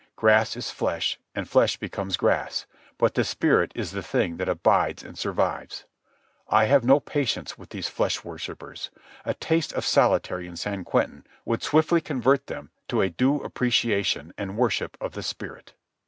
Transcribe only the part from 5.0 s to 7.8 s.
and survives. I have no patience with